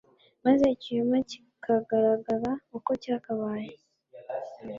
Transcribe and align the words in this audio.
maze 0.45 0.63
ikinyoma 0.75 1.17
kikagaragara 1.29 2.51
uko 2.77 2.91
cyakabaye 3.03 3.73